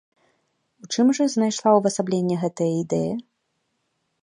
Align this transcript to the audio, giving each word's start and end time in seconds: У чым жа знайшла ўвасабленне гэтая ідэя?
У 0.85 0.89
чым 0.95 1.07
жа 1.17 1.27
знайшла 1.33 1.69
ўвасабленне 1.79 2.35
гэтая 2.47 2.73
ідэя? 2.83 3.15